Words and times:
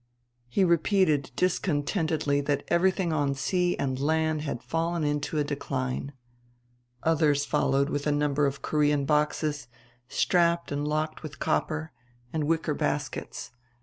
He 0.49 0.63
repeated 0.63 1.29
discontentedly 1.35 2.41
that 2.41 2.63
everything 2.69 3.13
on 3.13 3.35
sea 3.35 3.77
and 3.77 3.99
land 3.99 4.41
had 4.41 4.63
fallen 4.63 5.03
into 5.03 5.37
a 5.37 5.43
decline. 5.43 6.13
Others 7.03 7.45
followed 7.45 7.89
with 7.91 8.07
a 8.07 8.11
number 8.11 8.47
of 8.47 8.63
Korean 8.63 9.05
boxes, 9.05 9.67
strapped 10.07 10.71
and 10.71 10.87
locked 10.87 11.21
with 11.21 11.37
copper, 11.37 11.91
and 12.33 12.45
wicker 12.45 12.73
baskets. 12.73 13.51